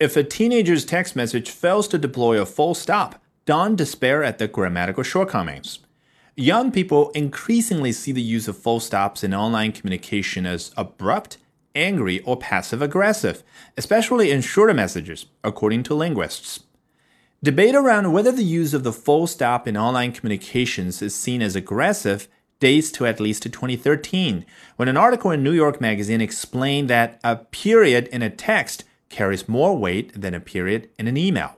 [0.00, 4.46] If a teenager's text message fails to deploy a full stop, don't despair at the
[4.46, 5.80] grammatical shortcomings.
[6.36, 11.38] Young people increasingly see the use of full stops in online communication as abrupt,
[11.74, 13.42] angry, or passive aggressive,
[13.76, 16.60] especially in shorter messages, according to linguists.
[17.42, 21.56] Debate around whether the use of the full stop in online communications is seen as
[21.56, 22.28] aggressive
[22.60, 24.46] dates to at least 2013,
[24.76, 29.48] when an article in New York Magazine explained that a period in a text carries
[29.48, 31.56] more weight than a period in an email.